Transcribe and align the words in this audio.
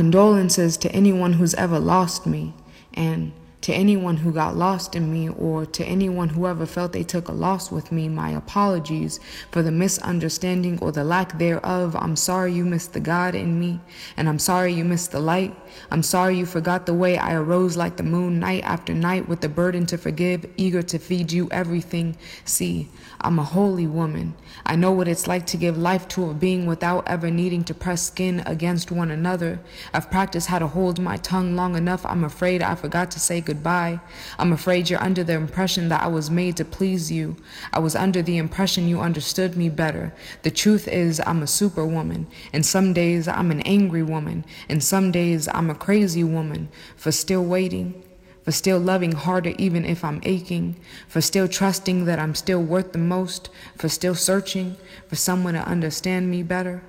condolences 0.00 0.78
to 0.78 0.90
anyone 0.92 1.34
who's 1.34 1.52
ever 1.56 1.78
lost 1.78 2.26
me, 2.26 2.54
and 2.94 3.32
to 3.60 3.70
anyone 3.70 4.16
who 4.16 4.32
got 4.32 4.56
lost 4.56 4.96
in 4.96 5.12
me, 5.12 5.28
or 5.28 5.66
to 5.66 5.84
anyone 5.84 6.30
who 6.30 6.46
ever 6.46 6.64
felt 6.64 6.94
they 6.94 7.02
took 7.02 7.28
a 7.28 7.32
loss 7.32 7.70
with 7.70 7.92
me, 7.92 8.08
my 8.08 8.30
apologies 8.30 9.20
for 9.50 9.60
the 9.60 9.70
misunderstanding 9.70 10.78
or 10.80 10.90
the 10.90 11.04
lack 11.04 11.38
thereof. 11.38 11.94
I'm 11.94 12.16
sorry 12.16 12.54
you 12.54 12.64
missed 12.64 12.94
the 12.94 13.00
God 13.00 13.34
in 13.34 13.60
me, 13.60 13.78
and 14.16 14.26
I'm 14.26 14.38
sorry 14.38 14.72
you 14.72 14.86
missed 14.86 15.12
the 15.12 15.20
light. 15.20 15.54
I'm 15.90 16.02
sorry 16.02 16.38
you 16.38 16.46
forgot 16.46 16.86
the 16.86 16.94
way 16.94 17.18
I 17.18 17.34
arose 17.34 17.76
like 17.76 17.98
the 17.98 18.02
moon 18.02 18.40
night 18.40 18.64
after 18.64 18.94
night 18.94 19.28
with 19.28 19.42
the 19.42 19.50
burden 19.50 19.84
to 19.84 19.98
forgive, 19.98 20.46
eager 20.56 20.80
to 20.80 20.98
feed 20.98 21.30
you 21.30 21.46
everything. 21.50 22.16
See, 22.46 22.88
I'm 23.22 23.38
a 23.38 23.44
holy 23.44 23.86
woman. 23.86 24.34
I 24.64 24.76
know 24.76 24.92
what 24.92 25.08
it's 25.08 25.26
like 25.26 25.44
to 25.46 25.58
give 25.58 25.76
life 25.76 26.08
to 26.08 26.30
a 26.30 26.34
being 26.34 26.64
without 26.64 27.06
ever 27.06 27.30
needing 27.30 27.64
to 27.64 27.74
press 27.74 28.02
skin 28.02 28.42
against 28.46 28.90
one 28.90 29.10
another. 29.10 29.60
I've 29.92 30.10
practiced 30.10 30.48
how 30.48 30.58
to 30.58 30.66
hold 30.66 30.98
my 30.98 31.18
tongue 31.18 31.54
long 31.54 31.76
enough. 31.76 32.06
I'm 32.06 32.24
afraid 32.24 32.62
I 32.62 32.74
forgot 32.74 33.10
to 33.10 33.20
say 33.20 33.40
goodbye. 33.40 34.00
I'm 34.38 34.52
afraid 34.52 34.88
you're 34.88 35.02
under 35.02 35.22
the 35.22 35.34
impression 35.34 35.88
that 35.90 36.02
I 36.02 36.06
was 36.06 36.30
made 36.30 36.56
to 36.56 36.64
please 36.64 37.12
you. 37.12 37.36
I 37.72 37.78
was 37.78 37.94
under 37.94 38.22
the 38.22 38.38
impression 38.38 38.88
you 38.88 39.00
understood 39.00 39.56
me 39.56 39.68
better. 39.68 40.14
The 40.42 40.50
truth 40.50 40.88
is, 40.88 41.20
I'm 41.26 41.42
a 41.42 41.46
superwoman. 41.46 42.26
And 42.52 42.64
some 42.64 42.94
days 42.94 43.28
I'm 43.28 43.50
an 43.50 43.60
angry 43.62 44.02
woman. 44.02 44.44
And 44.68 44.82
some 44.82 45.12
days 45.12 45.46
I'm 45.48 45.68
a 45.68 45.74
crazy 45.74 46.24
woman 46.24 46.68
for 46.96 47.12
still 47.12 47.44
waiting 47.44 48.02
for 48.42 48.52
still 48.52 48.78
loving 48.78 49.12
harder 49.12 49.54
even 49.58 49.84
if 49.84 50.04
I'm 50.04 50.20
aching, 50.24 50.76
for 51.08 51.20
still 51.20 51.48
trusting 51.48 52.04
that 52.06 52.18
I'm 52.18 52.34
still 52.34 52.62
worth 52.62 52.92
the 52.92 52.98
most, 52.98 53.50
for 53.76 53.88
still 53.88 54.14
searching 54.14 54.76
for 55.08 55.16
someone 55.16 55.54
to 55.54 55.66
understand 55.66 56.30
me 56.30 56.42
better. 56.42 56.82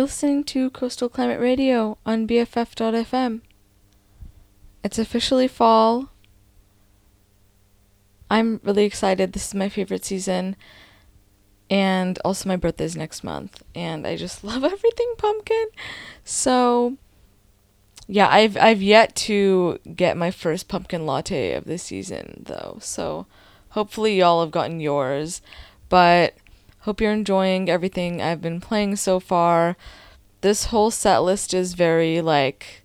You're 0.00 0.06
listening 0.06 0.44
to 0.44 0.70
Coastal 0.70 1.10
Climate 1.10 1.40
Radio 1.40 1.98
on 2.06 2.26
BFF.fm. 2.26 3.42
It's 4.82 4.98
officially 4.98 5.46
fall. 5.46 6.08
I'm 8.30 8.62
really 8.64 8.84
excited. 8.84 9.34
This 9.34 9.48
is 9.48 9.54
my 9.54 9.68
favorite 9.68 10.06
season. 10.06 10.56
And 11.68 12.18
also 12.24 12.48
my 12.48 12.56
birthday's 12.56 12.96
next 12.96 13.22
month. 13.22 13.62
And 13.74 14.06
I 14.06 14.16
just 14.16 14.42
love 14.50 14.64
everything 14.64 15.12
pumpkin. 15.18 15.66
So 16.24 16.96
yeah, 18.06 18.28
I've 18.30 18.56
I've 18.56 18.80
yet 18.80 19.14
to 19.16 19.80
get 19.94 20.16
my 20.16 20.30
first 20.30 20.66
pumpkin 20.66 21.04
latte 21.04 21.52
of 21.52 21.66
the 21.66 21.76
season 21.76 22.44
though. 22.46 22.78
So 22.80 23.26
hopefully 23.72 24.18
y'all 24.18 24.40
have 24.40 24.50
gotten 24.50 24.80
yours. 24.80 25.42
But 25.90 26.32
hope 26.80 27.00
you're 27.00 27.12
enjoying 27.12 27.68
everything 27.68 28.20
I've 28.20 28.40
been 28.40 28.60
playing 28.60 28.96
so 28.96 29.20
far. 29.20 29.76
This 30.40 30.66
whole 30.66 30.90
set 30.90 31.18
list 31.18 31.52
is 31.52 31.74
very 31.74 32.20
like 32.20 32.82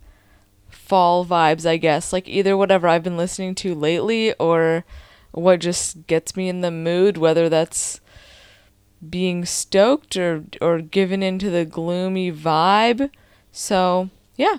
fall 0.69 1.25
vibes, 1.25 1.65
I 1.65 1.77
guess. 1.77 2.11
Like 2.11 2.27
either 2.27 2.57
whatever 2.57 2.87
I've 2.87 3.03
been 3.03 3.17
listening 3.17 3.55
to 3.55 3.73
lately 3.73 4.33
or 4.33 4.85
what 5.31 5.59
just 5.59 6.07
gets 6.07 6.35
me 6.35 6.49
in 6.49 6.61
the 6.61 6.71
mood, 6.71 7.17
whether 7.17 7.49
that's 7.49 8.01
being 9.07 9.45
stoked 9.45 10.15
or 10.17 10.45
or 10.61 10.81
given 10.81 11.21
into 11.21 11.49
the 11.49 11.65
gloomy 11.65 12.31
vibe. 12.31 13.09
So, 13.51 14.09
yeah. 14.35 14.57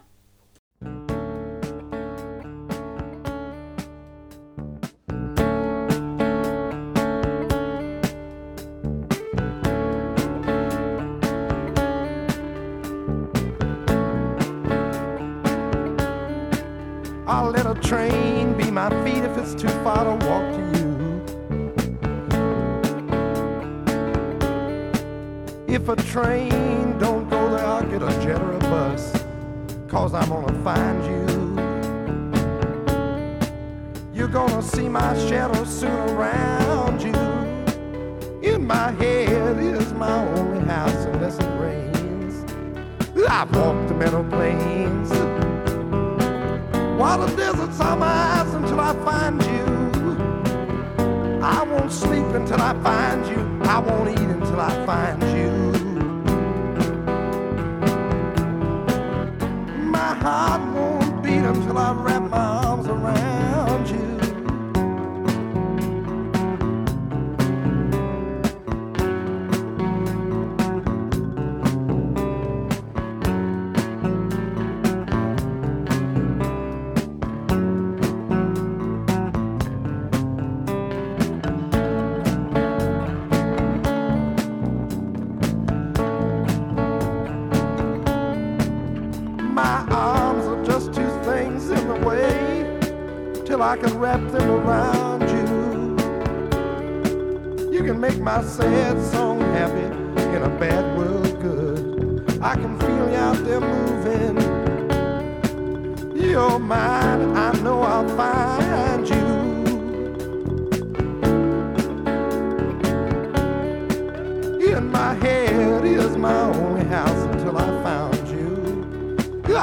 Train 17.87 18.52
be 18.59 18.69
my 18.69 18.90
feet 19.05 19.23
if 19.23 19.38
it's 19.38 19.55
too 19.55 19.69
far 19.85 20.02
to 20.02 20.26
walk 20.26 20.43
to 20.57 20.62
you. 20.76 20.87
If 25.69 25.88
a 25.88 25.95
train 25.95 26.99
don't 26.99 27.28
go 27.31 27.50
there, 27.50 27.64
I'll 27.64 27.85
get 27.85 28.02
a 28.02 28.11
jet 28.25 28.43
or 28.43 28.55
a 28.55 28.59
bus. 28.59 29.12
Cause 29.87 30.14
I'm 30.14 30.28
gonna 30.31 30.64
find 30.64 31.05
you. 31.05 31.26
You're 34.12 34.28
gonna 34.28 34.62
see 34.62 34.88
my 34.88 35.14
shadow 35.28 35.62
soon 35.64 35.93
around 36.11 37.02
you. 37.02 37.14
In 38.43 38.66
my 38.66 38.90
head 38.93 39.59
is 39.59 39.93
my 39.93 40.26
only 40.38 40.64
house 40.66 41.05
unless 41.05 41.38
it 41.38 41.61
rains. 41.61 42.45
I've 43.28 43.55
walked 43.55 43.87
the 43.88 43.95
meadow 43.95 44.28
plains. 44.28 45.25
While 47.06 47.25
the 47.25 47.36
deserts 47.36 47.78
are 47.78 47.94
my 47.94 48.04
eyes 48.08 48.52
until 48.52 48.80
I 48.80 48.92
find 49.04 49.40
you. 49.40 49.64
I 51.40 51.62
won't 51.62 51.92
sleep 51.92 52.26
until 52.34 52.60
I 52.60 52.75
find 52.82 53.25
you. 53.28 53.38
I 53.62 53.78
won't 53.78 54.08
eat 54.10 54.28
until 54.38 54.60
I 54.60 54.84
find 54.84 55.22
you. 55.38 55.52
My 59.96 60.14
heart 60.14 60.60
won't 60.75 61.22
beat 61.22 61.44
until 61.44 61.78
I 61.78 61.92
wrap 61.92 62.25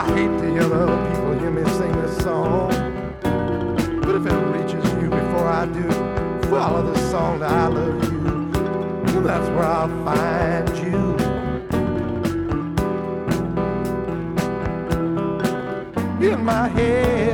I 0.03 0.07
hate 0.17 0.38
to 0.41 0.51
hear 0.51 0.67
the 0.67 0.75
other 0.75 1.10
people 1.10 1.33
hear 1.39 1.50
me 1.50 1.63
sing 1.77 1.93
this 2.01 2.17
song. 2.17 2.69
But 4.01 4.15
if 4.15 4.25
it 4.25 4.39
reaches 4.55 4.86
you 5.01 5.10
before 5.10 5.48
I 5.48 5.65
do, 5.65 5.89
follow 6.50 6.83
the 6.91 7.00
song 7.10 7.39
that 7.39 7.50
I 7.50 7.67
love 7.67 8.03
you. 8.12 8.19
And 9.15 9.25
that's 9.25 9.48
where 9.55 9.63
I'll 9.63 9.88
find 10.03 10.69
you. 10.77 11.03
In 16.31 16.43
my 16.43 16.67
head 16.67 17.33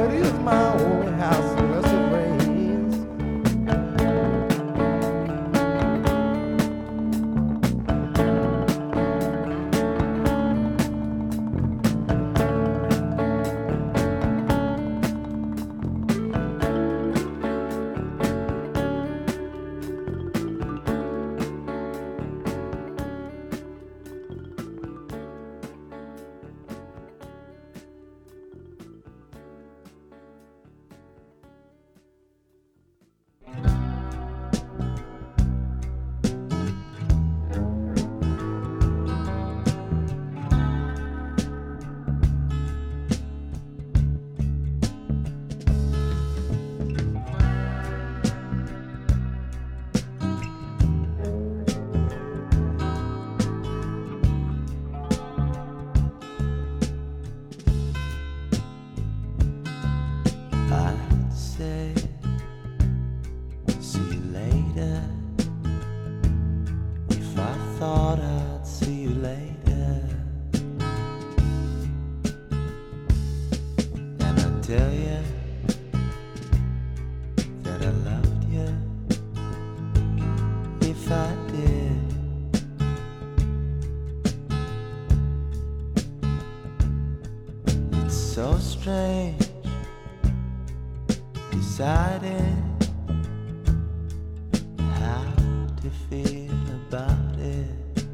about 96.67 97.39
it. 97.39 98.05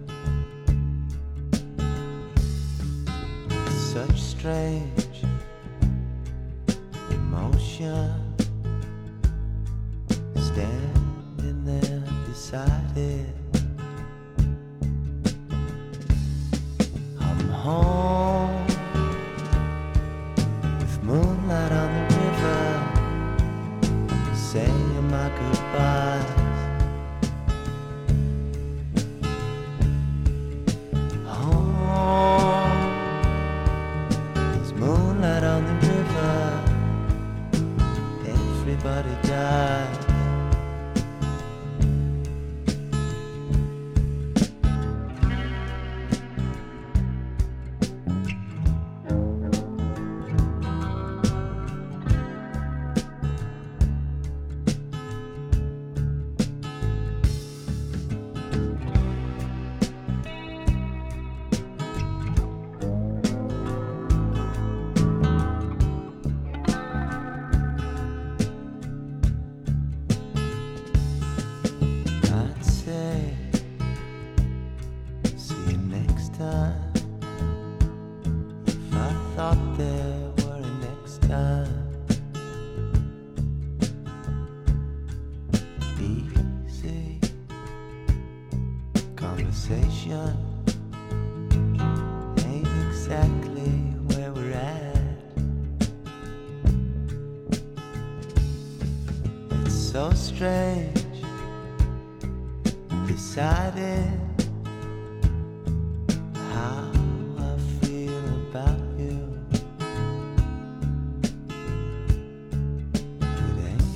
Such 3.72 4.22
strange 4.22 5.05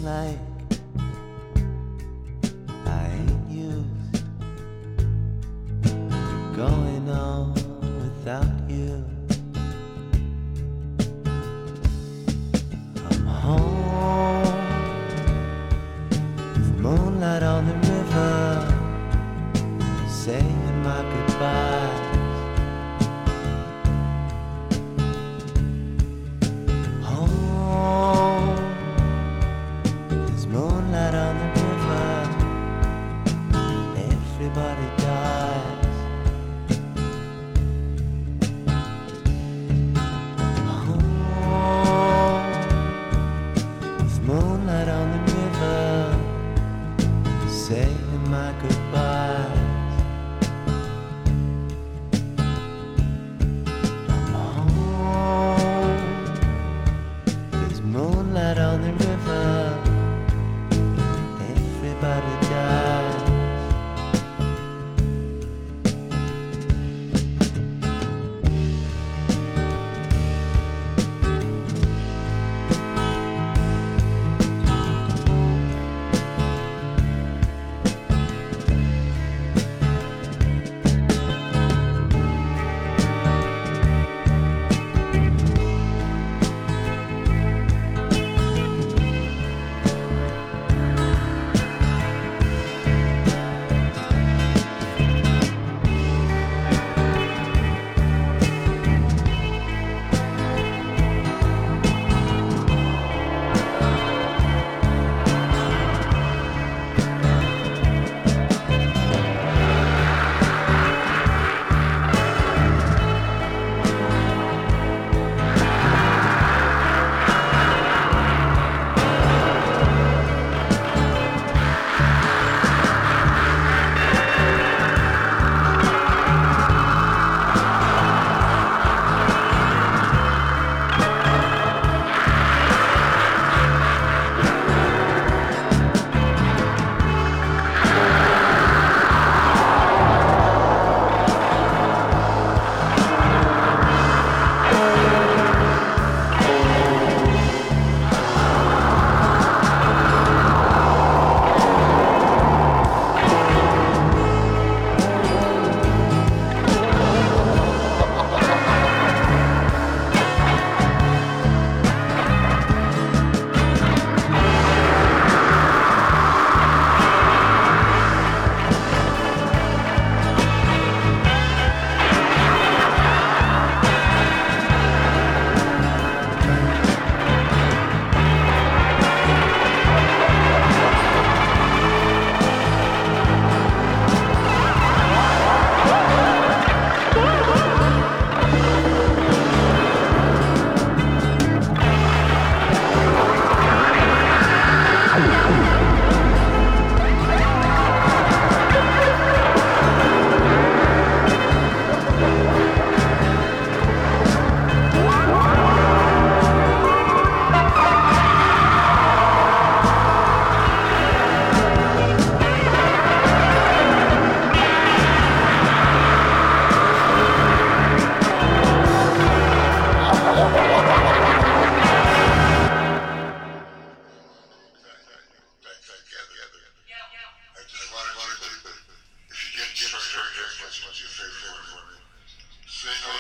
It 0.10 0.59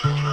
Will 0.03 0.28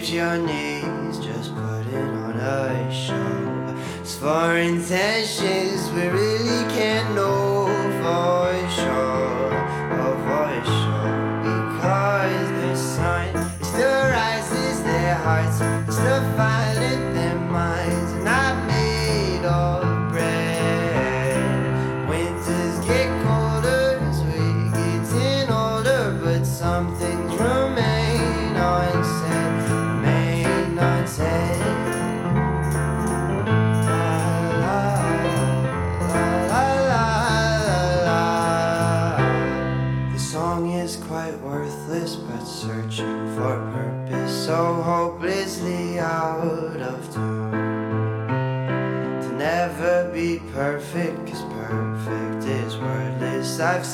scraped 0.00 0.12
your 0.12 0.38
knees, 0.38 1.18
just 1.18 1.54
put 1.54 1.86
it 1.86 1.94
on 1.94 2.36
a 2.36 2.92
show. 2.92 3.76
It's 4.00 4.16
foreign. 4.16 4.80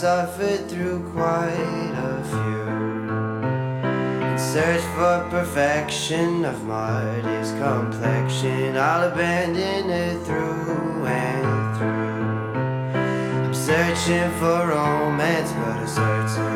suffered 0.00 0.68
through 0.68 1.11
quite 1.12 1.94
a 1.96 2.22
few. 2.28 2.68
In 4.28 4.38
search 4.38 4.82
for 4.94 5.26
perfection 5.30 6.44
of 6.44 6.62
Marty's 6.64 7.52
complexion, 7.52 8.76
I'll 8.76 9.11
abandon 9.11 9.88
it 9.88 10.22
through 10.26 11.06
and 11.06 11.78
through. 11.78 13.00
I'm 13.46 13.54
searching 13.54 14.30
for 14.38 14.66
romance, 14.66 15.52
but 15.52 15.82
a 15.82 15.88
certain 15.88 16.56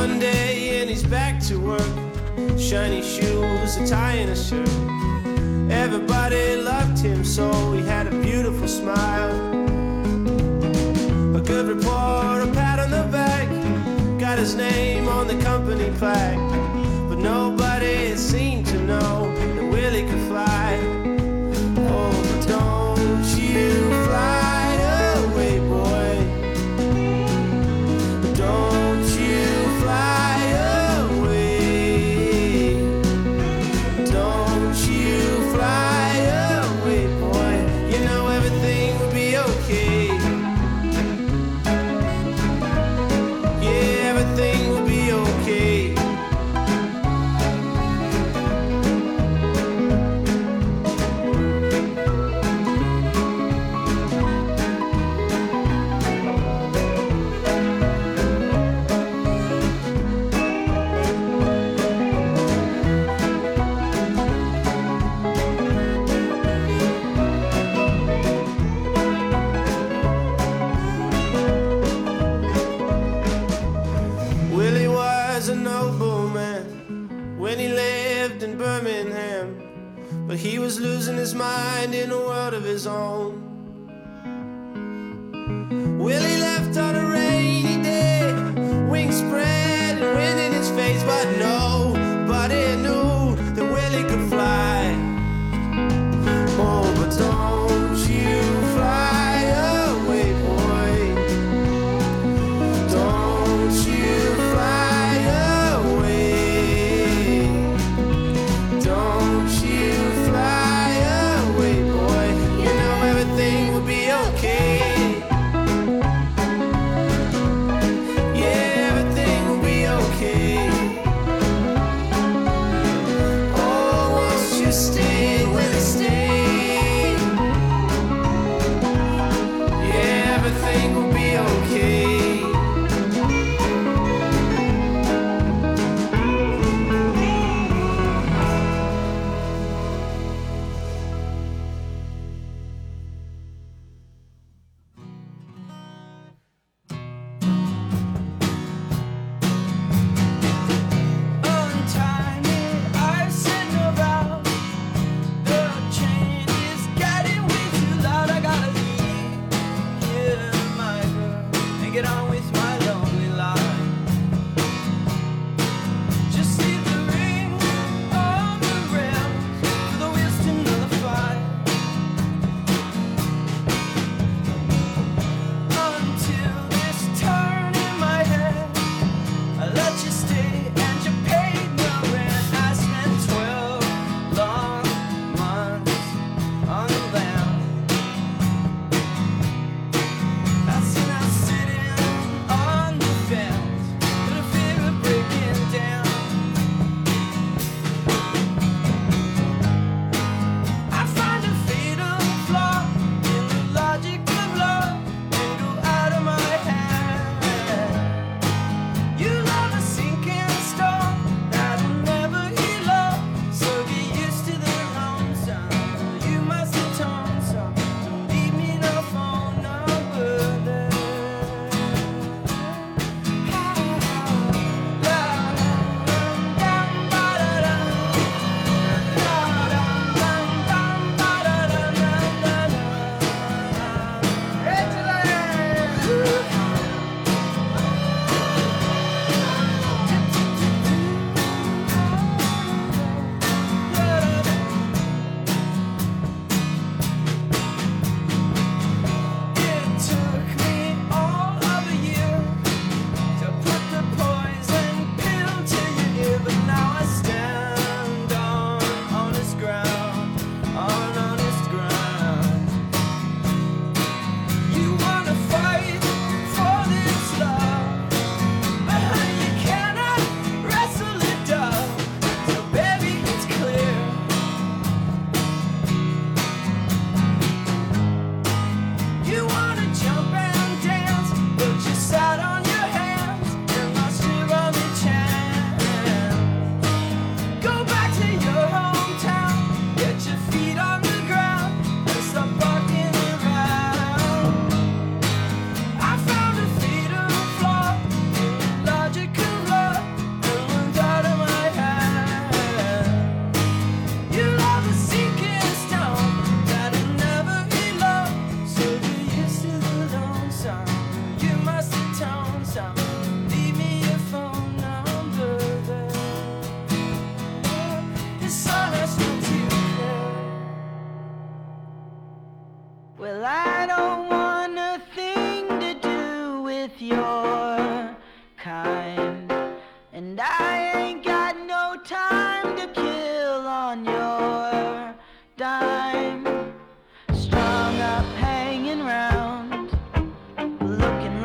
One 0.00 0.20
day 0.20 0.80
and 0.80 0.88
he's 0.88 1.02
back 1.02 1.40
to 1.48 1.58
work. 1.58 1.94
Shiny 2.56 3.02
shoes, 3.02 3.76
a 3.78 3.84
tie 3.84 4.18
and 4.22 4.30
a 4.30 4.36
shirt. 4.36 4.68
Everybody 5.72 6.54
loved 6.54 7.00
him, 7.00 7.24
so 7.24 7.72
he 7.72 7.82
had 7.82 8.06
a 8.06 8.14
beautiful 8.22 8.68
smile. 8.68 9.34
A 11.34 11.40
good 11.40 11.66
report, 11.66 12.46
a 12.46 12.50
pat 12.54 12.78
on 12.78 12.90
the 12.92 13.08
back. 13.10 13.48
Got 14.20 14.38
his 14.38 14.54
name 14.54 15.08
on 15.08 15.26
the 15.26 15.36
company 15.42 15.90
plaque, 15.98 16.38
but 17.08 17.18
nobody 17.18 17.57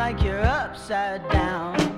like 0.04 0.22
you're 0.22 0.44
upside 0.44 1.24
down. 1.30 1.93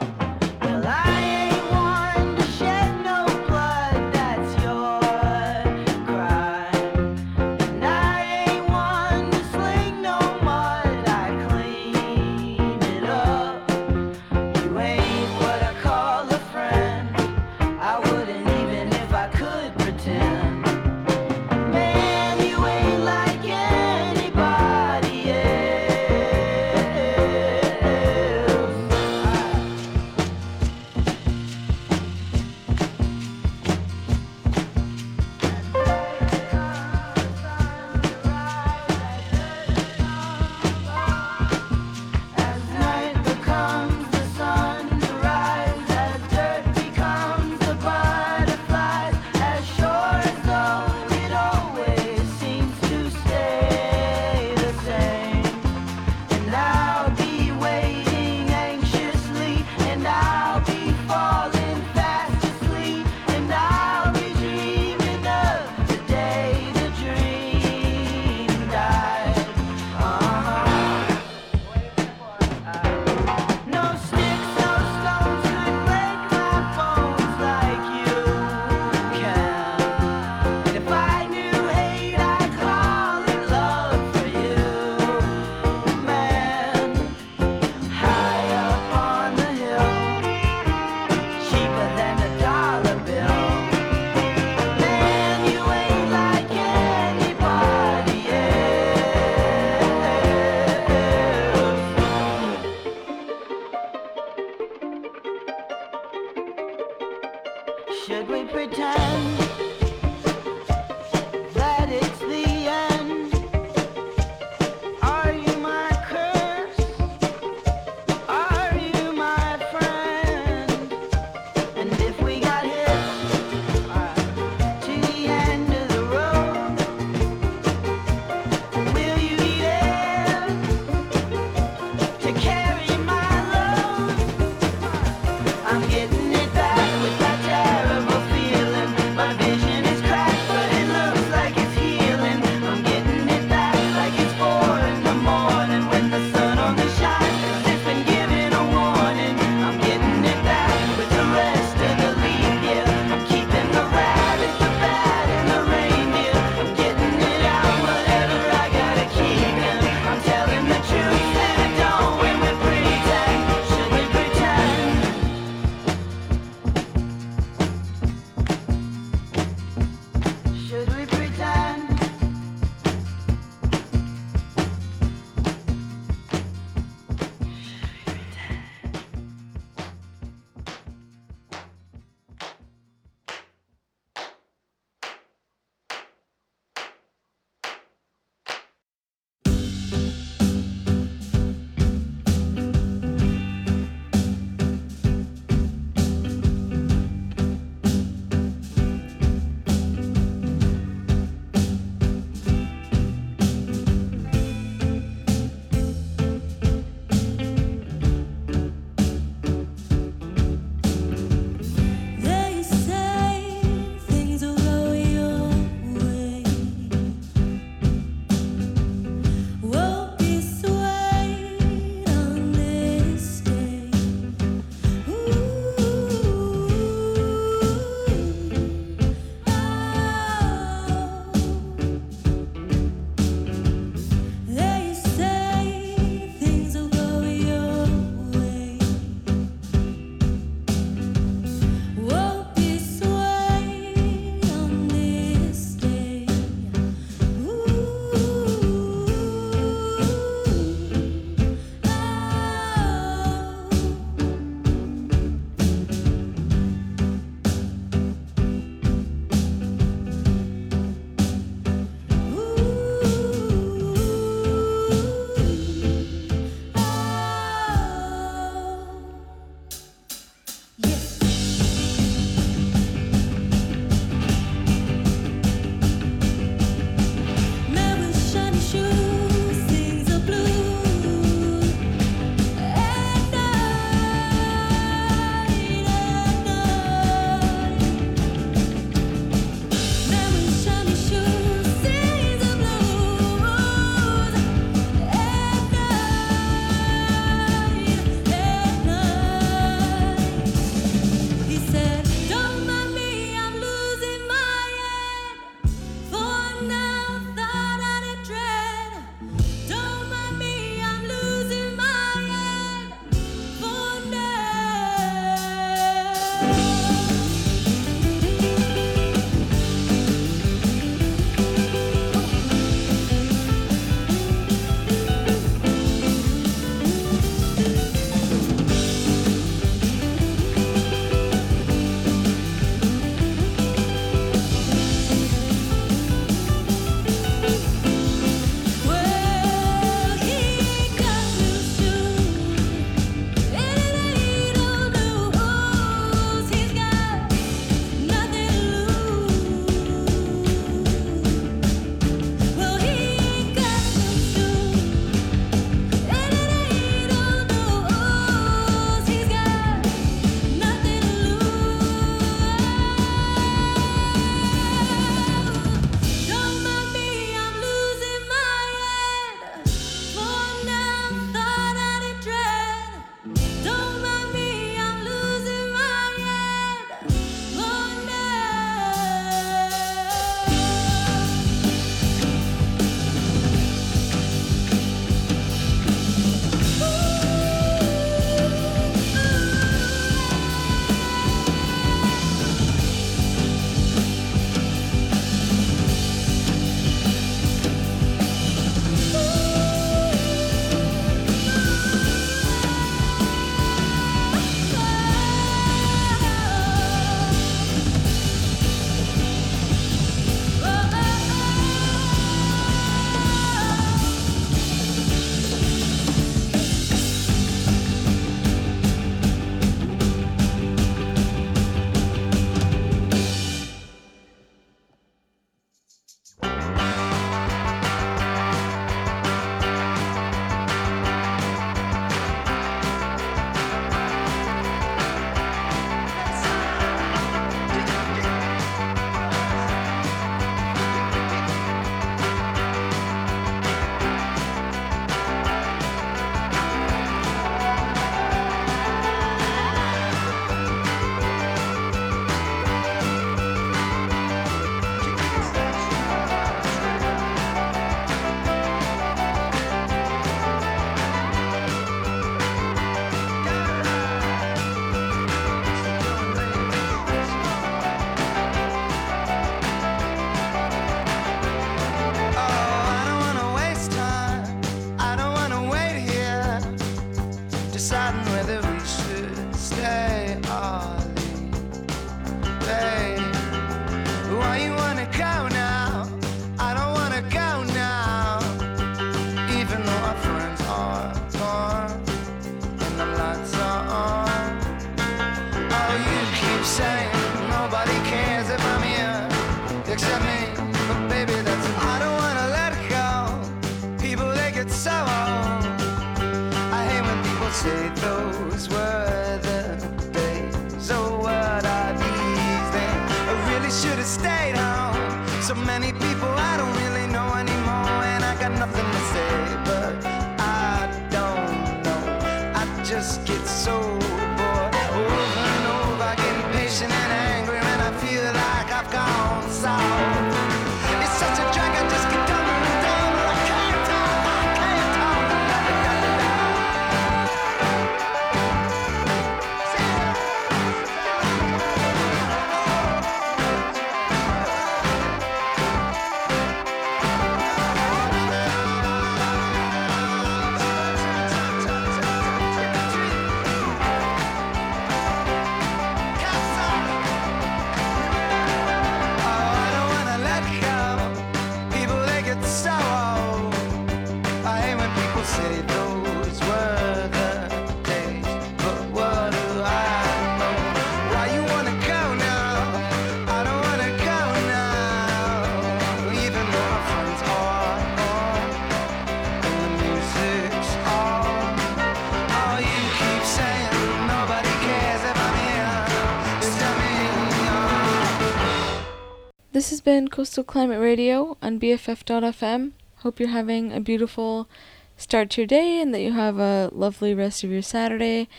This 589.66 589.72
has 589.72 589.82
been 589.82 590.10
Coastal 590.10 590.44
Climate 590.44 590.80
Radio 590.80 591.38
on 591.42 591.60
BFF.fm. 591.60 592.74
Hope 592.98 593.20
you're 593.20 593.30
having 593.30 593.74
a 593.74 593.80
beautiful 593.80 594.48
start 594.96 595.32
to 595.32 595.42
your 595.42 595.48
day 595.48 595.82
and 595.82 595.92
that 595.92 596.02
you 596.02 596.12
have 596.12 596.38
a 596.38 596.70
lovely 596.72 597.16
rest 597.16 597.44
of 597.44 597.50
your 597.50 597.64
Saturday 597.64 598.30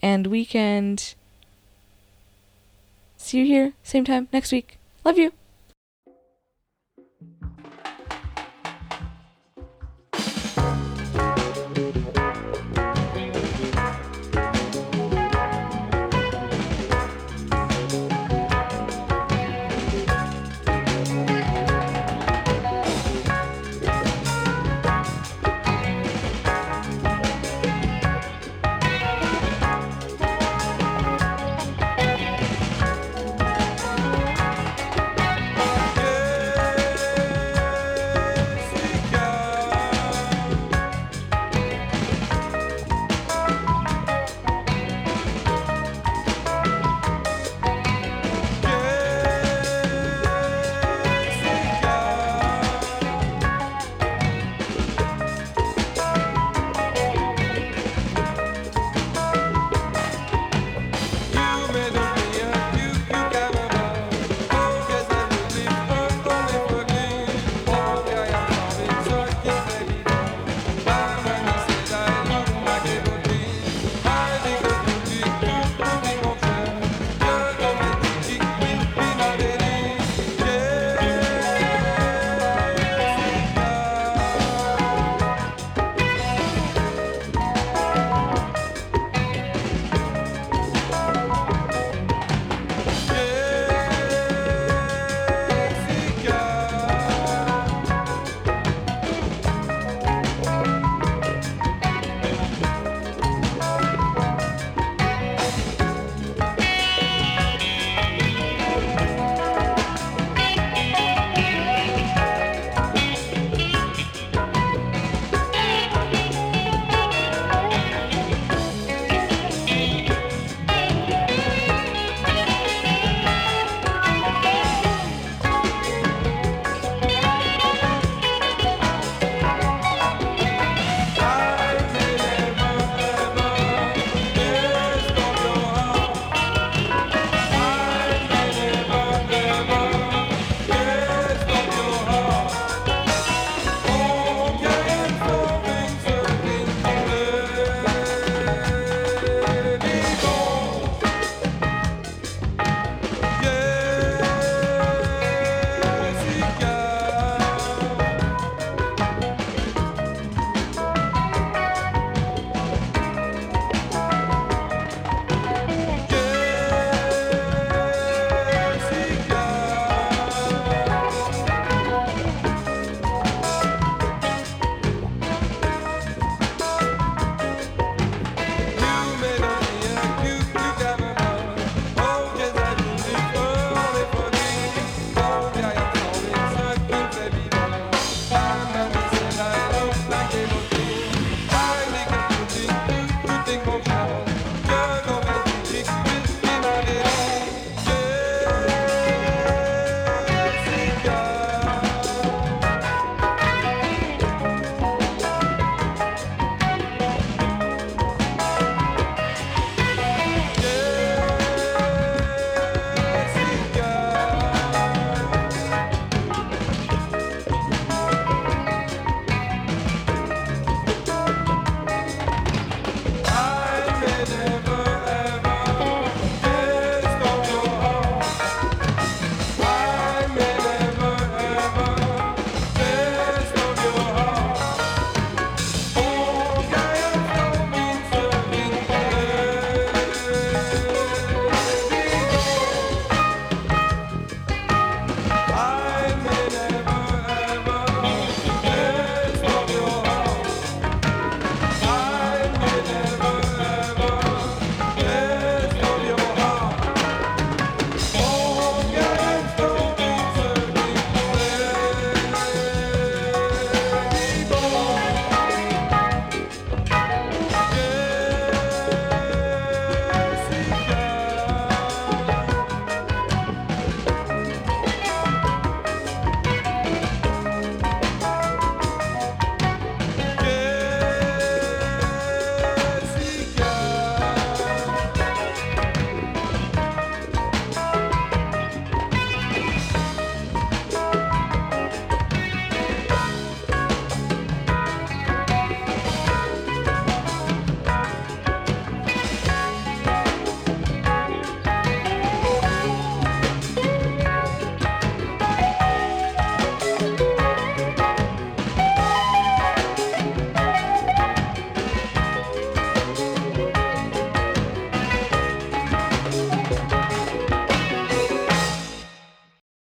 and 0.00 0.28
weekend. 0.28 1.16
See 3.16 3.40
you 3.40 3.46
here, 3.46 3.72
same 3.82 4.04
time 4.04 4.28
next 4.32 4.52
week. 4.52 4.78
Love 5.04 5.18
you. 5.18 5.32